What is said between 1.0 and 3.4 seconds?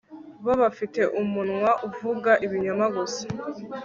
umunwa uvuga ibinyoma gusa